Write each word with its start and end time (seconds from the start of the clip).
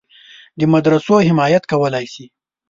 د 0.59 0.61
مدرسو 0.73 1.13
حمایت 1.27 1.63
کولای 1.71 2.05
شي. 2.13 2.25